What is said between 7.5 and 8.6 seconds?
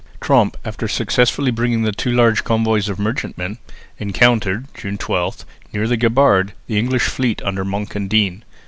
Monk and Deane.